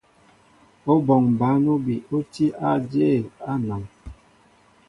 Óbɔŋ 0.93 1.23
bǎn 1.39 1.63
óbi 1.73 1.95
ó 2.15 2.17
tí 2.31 2.45
á 2.65 2.69
ajěl 2.77 3.23
á 3.49 3.51
anaŋ. 3.55 3.83